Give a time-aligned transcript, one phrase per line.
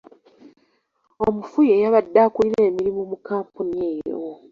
[1.25, 4.17] Omufu ye yabadde akulira emirimu mu kkampuni eyo.